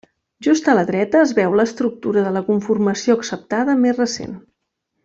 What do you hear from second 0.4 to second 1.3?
Just a la dreta